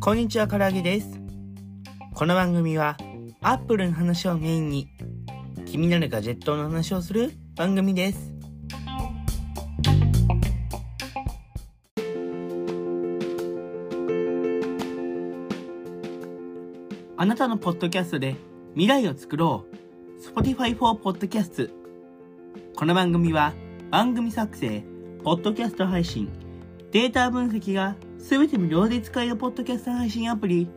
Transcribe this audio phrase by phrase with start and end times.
[0.00, 1.20] こんにちは、からあげです。
[2.14, 2.96] この番組は、
[3.42, 4.88] アップルの話をメインに、
[5.66, 8.32] 気になるガジェットの話をする番組です。
[17.16, 18.34] あなたのポッドキャストで
[18.72, 19.76] 未来を作ろう。
[20.20, 21.70] Spotify for Podcast。
[22.74, 23.54] この番組は
[23.92, 24.82] 番組作成、
[25.22, 26.28] ポッドキャスト配信、
[26.90, 30.68] データ分析がすべて無料で使えるポッドキャスト配信アプリ、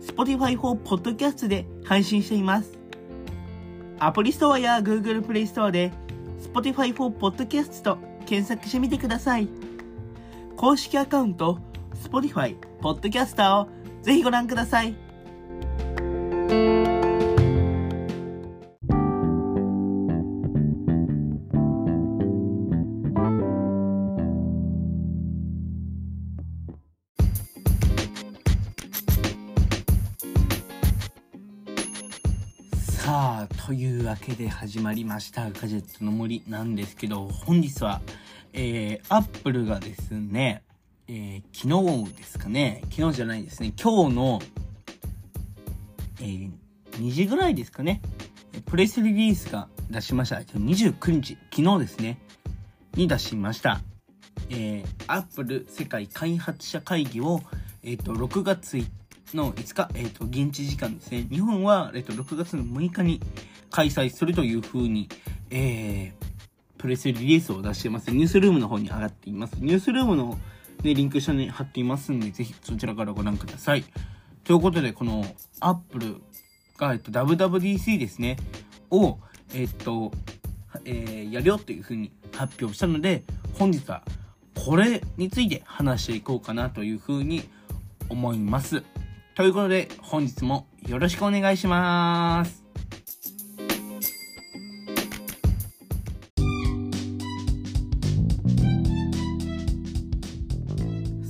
[0.00, 2.78] Spotify for Podcast で配信しています。
[3.98, 5.92] アプリストアや Google Play Store で
[6.42, 9.48] Spotify for Podcast と検索してみてください。
[10.56, 11.58] 公式アカウント
[12.04, 13.68] Spotify Podcaster を
[14.02, 14.94] ぜひご覧ください。
[33.10, 38.00] さあ、というわけで始まりましたガジェットの森なんですけど、本日は、
[38.52, 40.62] えー、アップルがですね、
[41.08, 44.38] えー、昨日ですかね、昨日じゃないですね、今日の、
[46.20, 46.52] えー、
[47.00, 48.00] 2時ぐらいですかね、
[48.66, 50.36] プレスリリースが出しました。
[50.36, 52.20] 29日、昨日ですね、
[52.94, 53.80] に出しました。
[54.50, 57.40] えー、アップル世界開発者会議を、
[57.82, 58.99] えっ、と、6月1
[59.36, 61.26] の5日、えっ、と、現地時間ですね。
[61.30, 63.20] 日本は、えっ、と、6月の6日に
[63.70, 65.08] 開催するという風に、
[65.50, 68.10] えー、プレスリリースを出してます。
[68.10, 69.54] ニュースルームの方に上がっています。
[69.58, 70.38] ニュースルームの、
[70.82, 73.84] ね、リンク下に貼っていますんで、ぜひそちらからご覧ください。
[74.44, 75.24] ということで、この、
[75.60, 76.16] アップル
[76.78, 78.36] が、えっと、WWDC ですね、
[78.90, 79.18] を、
[79.54, 80.12] えっと、
[80.84, 83.24] えーやるよっていう風に発表したので、
[83.58, 84.02] 本日は
[84.54, 87.44] これについて話していこうかなという風に
[88.08, 88.82] 思います。
[89.34, 92.64] ということで、本日もよろしくお願いします。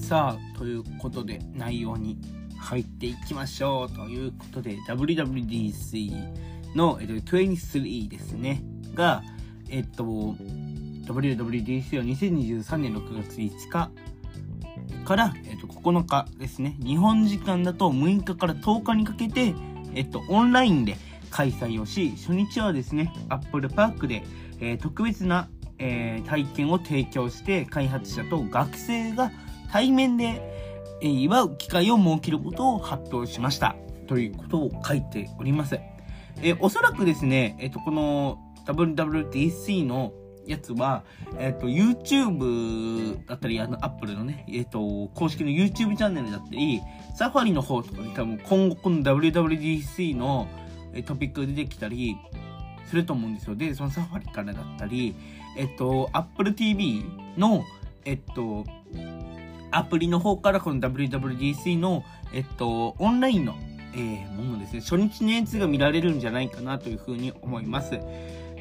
[0.02, 2.18] さあ、ということで内容に
[2.58, 3.94] 入っていきましょう。
[3.94, 8.62] ということで、WWDC の、えっと、23ですね。
[8.94, 9.22] が、
[9.68, 13.90] えっと、WWDC は2023年6月5日
[15.04, 16.76] から、えっと、9日ですね。
[16.80, 19.54] 日本時間だと6日から10日にかけて、
[19.94, 20.96] えっと、オンラインで
[21.30, 24.22] 開催をし、初日はですね、アップルパークで、
[24.60, 29.32] えー特別な、えー体験を提供して、開発者と学生が
[29.72, 30.42] 対面で、
[31.02, 33.76] えー祝う機会を設けることを発表しました。
[34.06, 35.78] ということを書いております。
[36.42, 40.12] えおそらくですね、えっ、と、この WWDC の
[40.50, 41.04] やつは、
[41.38, 46.80] えっ、と、YouTube だったり、あの、Apple のね、えっ、と、公式の YouTube チャンネルだったり、
[47.16, 50.48] サファリの方とかで多分今後この WWDC の
[51.06, 52.16] トピック出てきたり
[52.86, 53.54] すると思うんですよ。
[53.54, 55.14] で、そのサファリからだったり、
[55.56, 57.04] えっと、Apple TV
[57.36, 57.64] の、
[58.04, 58.64] えっと、
[59.70, 63.54] アプリの方からこの WWDC の、えっと、オンラインの、
[63.94, 68.00] えーものですね、初日のやつが見られるんじゃないかなというふうに思います。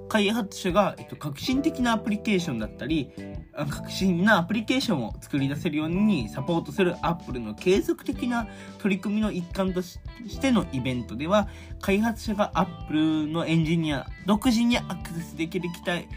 [0.08, 3.10] 開発者が、えっと、革新的なアプリケーションだったり、
[3.54, 9.99] 革新なアプリケーションを作り出せるようにサポートする Apple の継続的な取り組みの一環とし
[10.40, 11.49] てのイベントでは、
[11.81, 16.08] 開発者が Apple のエンジニア独自にアクセスできる機体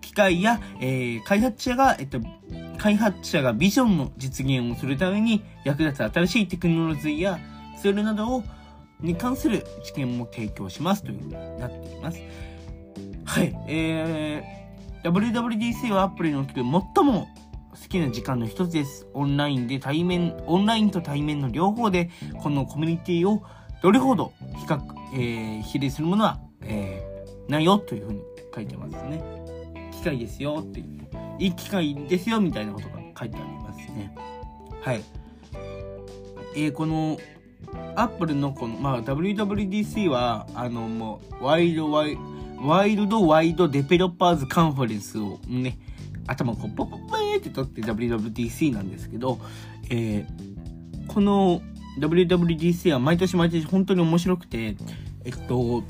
[0.00, 2.18] 機械や、えー、開発者が、えっと、
[2.78, 7.38] 開発者がビジョンの実現をするために役立つ新しいテクノロジーや
[7.80, 8.44] ツールなどを
[9.00, 12.20] に関する知見も提供しますというふうになっています。
[13.24, 13.54] はい。
[13.68, 14.57] えー、
[15.04, 17.28] WWDC はアプリにおける最も
[17.70, 19.06] 好きな時間の一つです。
[19.14, 22.10] オンラインで対面、オンラインと対面の両方で、
[22.42, 23.42] このコミュニティを
[23.82, 24.80] どれほど比較、
[25.14, 28.22] えー、比例するものは、えー、ないよというふうに
[28.54, 29.22] 書いてますね。
[29.92, 31.08] 機械ですよっていう。
[31.38, 34.14] いい機械ですよみたいなことが書いてありますね。
[34.82, 35.02] はい。
[36.56, 37.18] えー、この、
[37.94, 42.20] アップルのこの、まあ、WWDC は、あの、もう、ワイドワイド、
[42.62, 45.78] ワイルドワイドデベロッパーズカンファレンスをね、
[46.26, 49.38] 頭こうポッポッポーって取って WWDC なんですけど、
[49.90, 51.62] えー、この
[51.98, 54.76] WWDC は毎年毎年本当に面白くて、
[55.24, 55.82] えっと、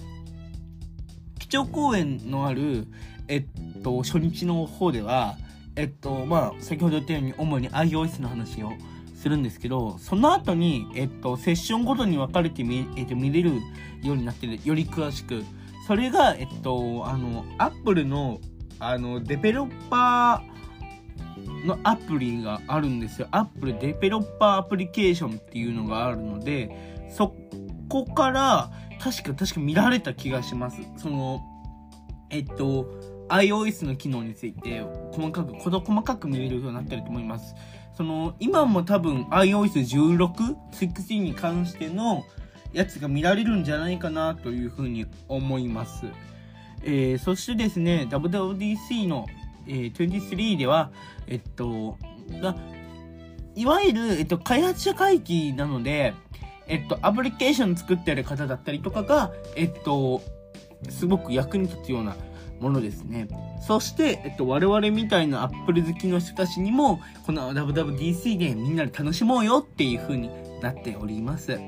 [1.39, 2.87] 基調講演のある、
[3.29, 5.37] えっと、初日の方では、
[5.77, 8.73] えっと、まあ、先ほど言ったように主に iOS の話を
[9.15, 13.53] するんですけど、その後に、えっと、セッションごとに分かれて見,、えっと、見れる
[14.03, 15.45] ようになってる、より詳しく、
[15.89, 18.43] それが、えっと、あの、アップルの、
[18.79, 23.29] あの、デベロッパーのアプリがあるんですよ。
[23.31, 27.35] アップルデベロッパーアプリケーションっていうのがあるので、そ
[27.89, 28.71] こから、
[29.01, 30.83] 確か、確か見られた気がします。
[30.99, 31.41] その、
[32.29, 32.85] えっと、
[33.31, 34.83] iOS の機能について、
[35.13, 37.55] 細かく、細かく見れるようになってると思います。
[37.95, 42.25] その、今も多分 iOS16、16に関しての、
[42.73, 46.07] やつが見られるんじゃないかなというふうに思います。
[46.83, 49.27] えー、そしてですね、WWDC の、
[49.67, 50.91] えー、23では、
[51.27, 51.99] えっと、
[53.55, 56.15] いわゆる、えっと、開発者会議なので、
[56.69, 60.23] えっと、アプリケーション作ってる方だったりとかが、えっと、
[60.91, 62.15] すごく役に立つような
[62.61, 63.29] ものですね。
[63.67, 70.31] そして、えっと、我々みたいなアップル好きの人たちにも、この WWDC でみんなで楽しもうよっていう風に
[70.61, 71.59] なっております。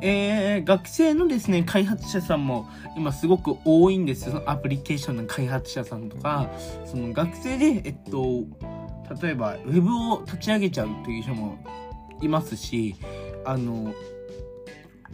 [0.00, 4.42] えー、学生のですね、開発者さんも今すごく多いんですよ。
[4.46, 6.50] アプリケーションの開発者さんとか、
[6.84, 8.44] その学生で、えっと、
[9.22, 11.58] 例えば Web を立ち上げちゃうという人も
[12.20, 12.94] いますし、
[13.44, 13.92] あの、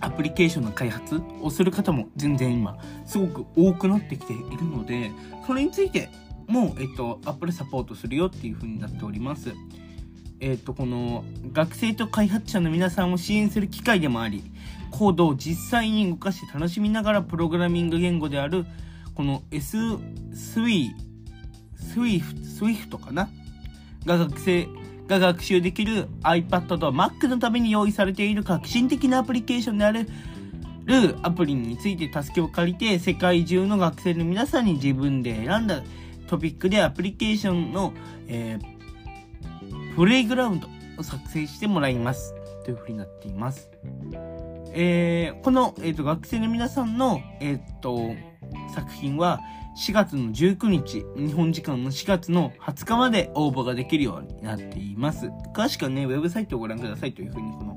[0.00, 2.76] アプリケーションの開発をする方も全然今
[3.06, 5.12] すごく多くなってきているので、
[5.46, 6.10] それについて
[6.46, 9.54] も、えっと、Apple サポートするよっていう風になっております。
[10.46, 11.25] えっと、この
[11.55, 14.43] 学生と開発者の皆さんを支援する機会でもあり、
[14.91, 18.67] コードを実際に動かして楽しみながらプログラミング言語である、
[19.14, 19.79] この S、
[20.35, 20.91] スウィ、
[21.76, 23.31] スウィフ、スウィフトかな？
[24.05, 24.69] が学生
[25.06, 30.06] が学習できる iPad と Mac のために用意されている革新的なアプリケーションである
[30.85, 35.82] るアプリについて助けを借りて世界中の学生の皆さんに自分で選んだ
[36.26, 37.94] トピックでアプリケーションの、
[38.26, 38.73] えー、
[39.96, 40.69] プレイグラウンド
[40.99, 42.35] を作成してもらいます。
[42.64, 43.70] というふうになっています。
[44.73, 48.17] えー、この、えーと、学生の皆さんの、えーと、
[48.75, 49.41] 作品は
[49.76, 55.26] 4月の19日、日本時間の4月の20日まで応募ができるようになっています。
[55.55, 57.76] 詳しくはね、ウェブサイトをご覧くださいというふうに、この、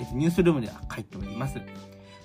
[0.00, 1.60] えーと、ニュースルームでは書いております。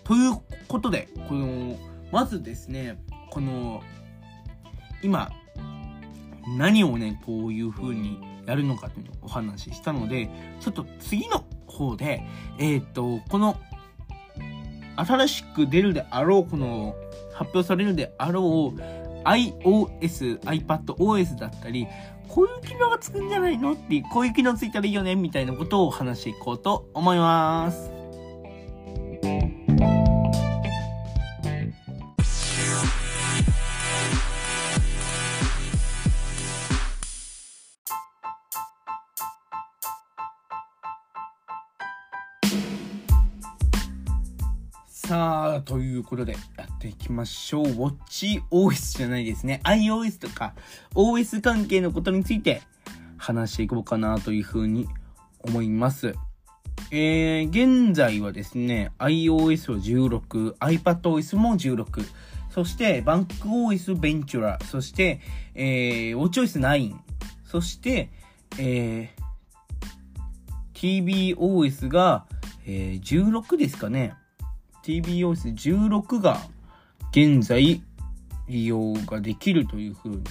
[0.03, 1.77] ということで、この、
[2.11, 2.97] まずですね、
[3.29, 3.83] この、
[5.03, 5.29] 今、
[6.57, 12.23] 何をね、こういう風にやるのかというのをお話ししたので、ちょっと次の方で、
[12.57, 13.57] えっ、ー、と、この
[14.95, 16.95] 新しく出るであろう、この、
[17.33, 18.79] 発表されるであろう、
[19.23, 21.87] iOS、iPadOS だったり、
[22.27, 28.06] こういう機能がつくんじゃないのって、こういう機能ついたらいいよね、みたいなことを話していこうと思います。
[45.17, 47.65] さあ、ということで、やっていきましょう。
[47.65, 49.61] WatchOS じゃないですね。
[49.63, 50.53] iOS とか、
[50.93, 52.61] OS 関係のことについて
[53.17, 54.87] 話していこうかなというふうに
[55.39, 56.13] 思います。
[56.91, 62.05] えー、現在はですね、iOS は16、iPadOS も16、
[62.51, 65.19] そして、バンク OS ベンチュラ、そして、
[65.55, 66.95] えー、WatchOS 9、
[67.43, 68.11] そして、
[68.59, 72.27] えー、TBOS が、
[72.67, 74.13] えー、16ですかね。
[74.87, 76.39] TBOS16 が
[77.11, 77.81] 現在
[78.47, 80.23] 利用ができるという風に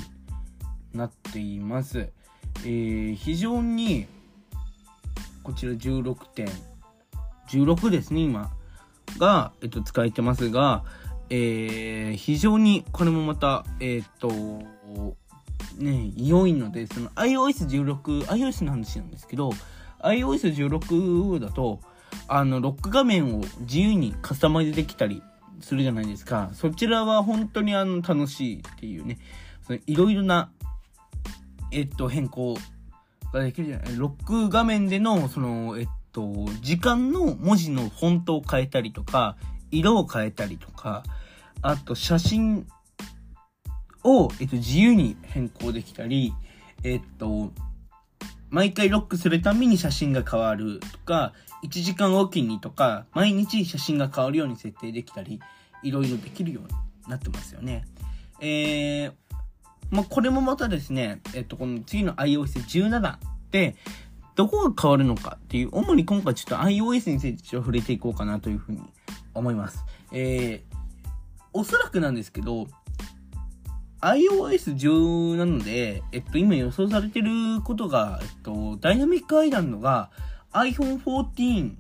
[0.95, 2.09] なっています。
[2.65, 4.07] えー、非常に
[5.43, 6.49] こちら16点
[7.49, 8.51] 16ですね今
[9.19, 10.85] が、えっと、使えてますが、
[11.29, 14.31] えー、非常にこれもまたえー、っと
[15.77, 19.51] ね、良いので、その iOS16、iOS の話なんですけど、
[20.01, 21.81] iOS16 だと、
[22.29, 25.23] あの、ロック画面を自由にカスタマイズできたり
[25.61, 26.51] するじゃないですか。
[26.53, 29.19] そちらは本当にあの、楽しいっていうね、
[29.87, 30.51] いろいろな、
[31.73, 32.57] えっと、変更
[33.33, 33.97] ができるじゃない。
[33.97, 39.37] ロック画面での、その、えっと、時間の文字のフォントを変えたりとか、
[39.71, 41.03] 色を変えたりとか、
[41.63, 42.67] あと写真
[44.05, 46.33] を、えっと、自由に変更できたり、
[46.85, 47.51] えっと、
[48.51, 51.33] 毎回ロックするたびに写真が変わるとか、
[51.67, 55.41] 1時間おきにとか、毎日写真が変わるように設定できたり、
[55.83, 56.69] いろいろできるように
[57.09, 57.85] なってますよね。
[58.41, 59.13] えー、
[59.91, 63.17] まあ、これもまたですね、えっと、この次の iOS17
[63.51, 63.77] で、
[64.37, 68.81] どこが変わるのかっていう、主に今回ちょっと iOS についてちょっと触れていこうかなというふうに
[69.35, 69.85] 思います。
[70.13, 70.77] えー、
[71.53, 72.69] おそらくなんですけど、
[74.03, 80.11] iOS10 なので、えっと、今予想されてることが、えっと、ダイナミックアイランドが
[80.57, 81.79] iPhone 14、ん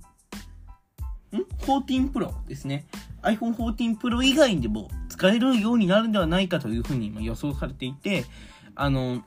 [1.33, 2.87] ?14 Pro ですね。
[3.23, 8.26] iPhone 14 Pro 以外でも使えるようになるんではないかというふうに今予想されていて、
[8.75, 9.23] あの、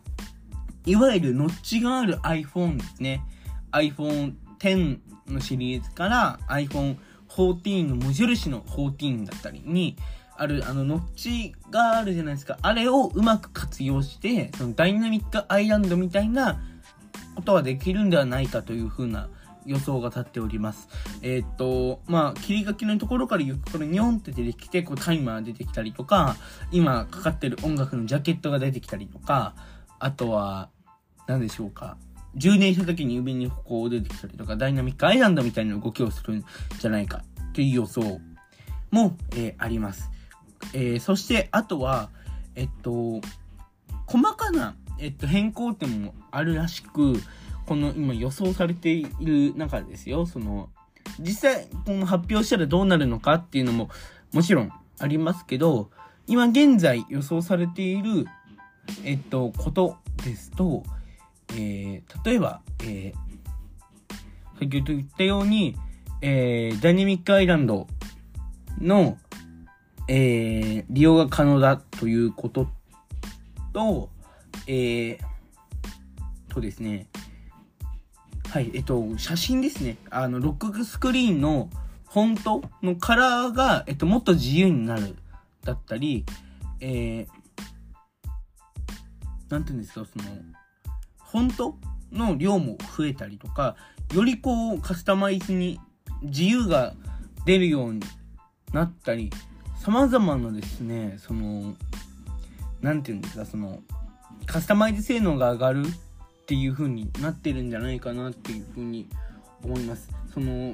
[0.85, 3.23] いわゆるノッチがある iPhone ですね。
[3.71, 6.97] iPhone X のシリーズから iPhone
[7.29, 9.95] 14の無印の14だったりに、
[10.37, 12.57] ある、あの、ノッチがあるじゃないですか。
[12.61, 16.61] あれをうまく活用して、そのダイナミックアイランドみたいな
[17.35, 19.29] ことはできるんではないかというふうな
[19.69, 20.87] 予想が立っております。
[21.21, 26.35] えー、っと、まあ、切り書きのところからゆっくりニョンって出てきて、こうタイマー出てきたりとか、
[26.71, 29.53] 今かかってる音楽のジャケットが出てきたりとか、
[29.99, 30.69] あとは、
[31.27, 31.97] 何でしょうか。
[32.35, 36.45] 充電した時に指にこう出てきたりとか、ダイナミックアイランドみたいな動きをするん
[36.79, 37.23] じゃないか
[37.53, 38.19] という予想
[38.91, 40.09] も、えー、あります。
[40.73, 42.09] えー、そして、あとは、
[42.55, 43.21] えっと、
[44.07, 47.21] 細かな、えっと、変更点もあるらしく、
[47.69, 50.69] この今予想されている中ですよ、その、
[51.19, 53.91] 実際、この発表したらどうなるのかっていうのも、
[54.33, 55.91] もちろんありますけど、
[56.25, 58.25] 今現在予想されている、
[59.03, 60.81] えっと、ことですと、
[61.51, 65.77] えー、例えば、えー、先ほど言ったように、
[66.23, 67.85] えー、ダイナミックアイランド
[68.79, 69.19] の、
[70.07, 72.67] えー、利用が可能だということ
[73.73, 74.09] と、
[74.65, 75.19] えー、
[76.51, 77.05] とですね、
[78.49, 79.97] はい、えっと、写真ですね。
[80.09, 81.69] あの、ロックスクリーンの
[82.09, 85.15] フォントのカラーが、えっと、もっと自由になる。
[85.63, 86.25] だったり、
[86.79, 87.27] えー、
[89.49, 90.25] なんていうんですか、その、
[91.31, 91.77] フォント
[92.11, 93.75] の量も増えたりとか、
[94.13, 95.79] よりこう、カスタマイズに
[96.23, 96.95] 自由が
[97.45, 98.01] 出るように
[98.73, 99.29] なったり、
[99.77, 101.75] 様々なですね、その、
[102.81, 103.81] なんていうんですか、その、
[104.47, 105.83] カスタマイズ性能が上がる
[106.49, 109.07] っていう風になってるんじゃないかなっていう風に
[109.63, 110.09] 思います。
[110.33, 110.73] その、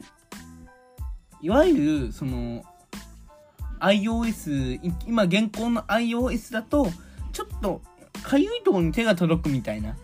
[1.41, 2.63] いわゆる、その、
[3.81, 6.87] iOS、今現行の iOS だと、
[7.33, 7.81] ちょっと、
[8.23, 9.97] かゆいとこに手が届くみたいな。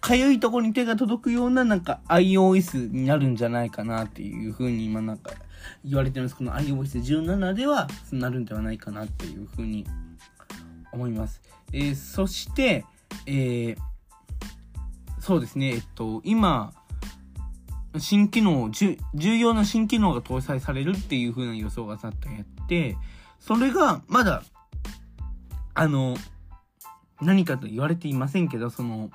[0.00, 5.30] かゆいとこに手が届くようななんか iOS になるんじゃないかなっていう風に今なんか
[5.84, 6.34] 言われてます。
[6.34, 9.86] この iOS17 ではなるんではないかなっていう風に
[10.90, 11.42] 思います。
[11.72, 12.84] えー、そして、
[13.26, 13.76] えー、
[15.26, 16.72] そうですね、えっと、今、
[17.98, 18.96] 新機能、重
[19.36, 22.96] 要な新機能が搭載されるっていう風な予想がさっとやって、
[23.40, 24.44] それがまだ、
[25.74, 26.16] あの、
[27.20, 29.10] 何かと言われていませんけど、その、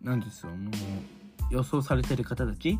[0.00, 0.72] なんですよ、もう、
[1.50, 2.78] 予想されてる方たち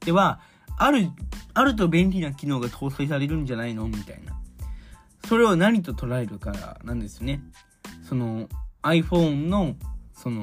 [0.00, 0.40] では、
[0.78, 1.10] ある、
[1.54, 4.36] あると便利な機能が搭載されるんじゃないのみたいな。
[5.28, 7.40] それを何と捉えるかなんですね。
[8.02, 8.48] その
[8.82, 9.76] iPhone の、
[10.12, 10.42] その、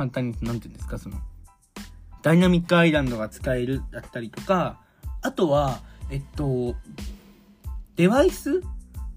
[0.00, 1.18] 簡単に、なんて言うんですか、その、
[2.22, 4.80] ダイナミックアイランドが使えるだったりとか、
[5.20, 5.80] あとは、
[6.10, 6.74] えっと、
[7.96, 8.62] デバイス？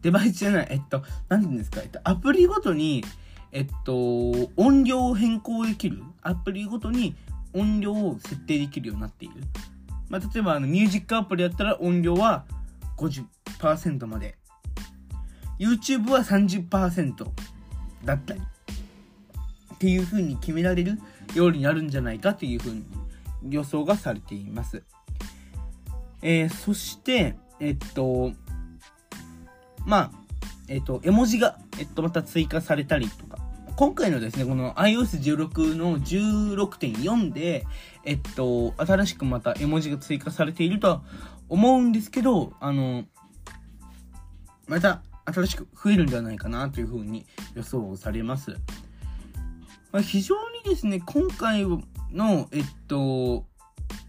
[0.02, 3.02] デバイスじゃない、えっと、なんて言うんですか、えっと、アプリごとに、
[3.54, 6.04] えっと、音量を変更できる？
[6.22, 7.16] アプリごとに
[7.54, 9.36] 音量を設定できるようになっている。
[10.10, 12.44] まあ、例えば、あの、ミュージックアプリだったら音量は
[12.98, 14.38] 50%まで。
[15.60, 17.26] YouTube は30%
[18.04, 18.42] だったり。
[19.84, 20.98] っていう風に決められる
[21.36, 22.86] ようになるんじゃないかっていう風に
[23.50, 24.82] 予想がされています。
[26.22, 28.32] えー、そして、えっと、
[29.86, 30.12] まあ、
[30.70, 33.38] えっと、絵文字が、えっと、また追加されたりとか、
[33.76, 37.66] 今回のですね、この iOS16 の16.4で、
[38.06, 41.04] えっと、新しくまた絵文字が追加されているとは
[41.50, 43.04] 思うんですけど、あの、
[44.66, 48.58] また、新しく増えるんじゃないかなというふうに予想されます。
[49.94, 51.66] まあ、非常にですね、今回
[52.12, 53.46] の、えっと、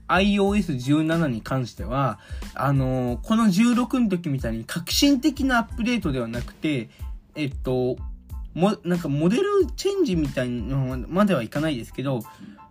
[0.08, 2.18] iOS17 に関しては、
[2.54, 6.88] あのー、この16の時みたいに革新的なアップデートではなくて、
[7.34, 7.96] えっと、
[8.54, 9.44] も、なんかモデル
[9.76, 12.20] チェンジみたいなのまではいかないですけど、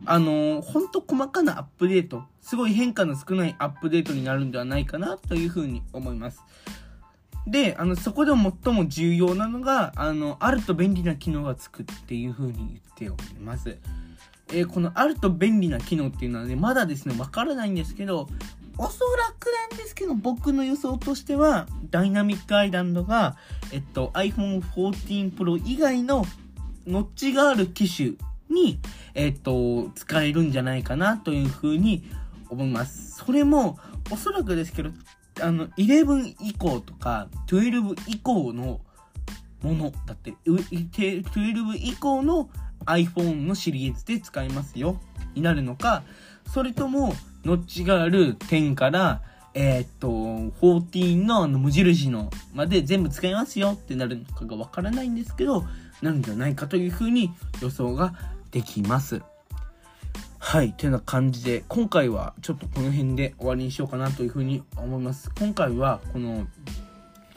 [0.05, 6.41] あのー、ほんと細かなアップデート、すごい変化の少ないアップデートになるんではないかなというふうに思います。
[7.47, 13.77] で、あの、そこで最も重要なのが、あの、あると便利な機能がつくっていうふうに言っております。
[14.49, 18.27] えー、このあると便利な機能っていうのはね、まだですね、わからないんですけど、
[18.77, 23.35] おそらくなんですけど、僕の予想としては、ダイナミックアイランドが、
[23.71, 26.25] えっと、iPhone 14 Pro 以外の
[26.87, 28.13] ノッチがある機種
[28.49, 28.79] に、
[29.13, 32.03] えっと、使えるんじゃないかなというふうに
[32.49, 33.23] 思います。
[33.23, 33.77] それも、
[34.11, 34.89] おそらくですけど、
[35.41, 38.81] あの、11以降とか、12以降の
[39.61, 42.49] ものだって、12以降の
[42.85, 44.99] iPhone のシリーズで使えますよ、
[45.35, 46.03] になるのか、
[46.47, 47.13] それとも、
[47.45, 49.21] ノッチがある10から、
[49.53, 55.65] えー、っと、14のあの無印のまで全部使いますよってなるのかがわからないんですけど、
[56.01, 58.13] なるんじゃないかというふうに予想が
[58.51, 59.21] できます。
[60.45, 60.73] はい。
[60.73, 65.31] というような感じで、今回はちょっとこの辺で終わりにしようかなというふうに思います。
[65.39, 66.45] 今回は、この、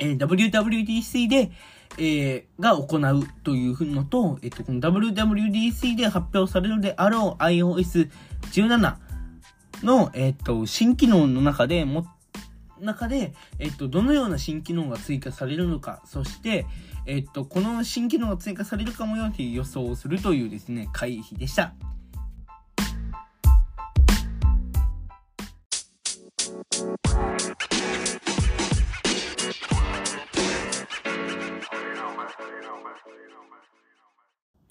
[0.01, 1.53] えー、WWDC で、
[1.99, 8.97] えー、が行うというのと、えっと、この WWDC で発表されるであろう iOS17
[9.85, 12.09] の、えっと、新機能の中でも、
[12.81, 16.67] 中で、えっと、どのような新機能が追加されるのか、そして、
[17.07, 21.73] えっと、この新機能が追加されるかもよという予想をするというですね、回避でした。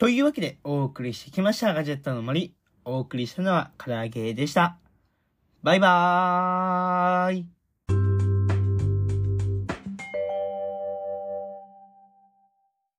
[0.06, 2.54] というわけでお送りしてきましたガジェットの森。
[2.84, 4.78] お送りしたのは唐揚げでした。
[5.64, 7.55] バイバーイ